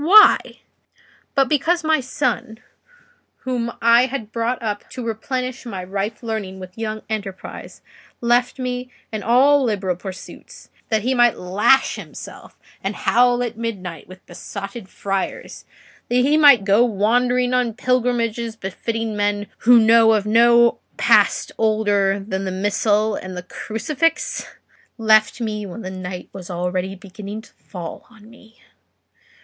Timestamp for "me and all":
8.57-9.63